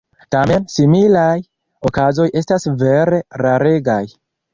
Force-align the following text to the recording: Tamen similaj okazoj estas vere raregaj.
Tamen 0.35 0.63
similaj 0.75 1.33
okazoj 1.89 2.25
estas 2.41 2.65
vere 2.85 3.21
raregaj. 3.43 4.01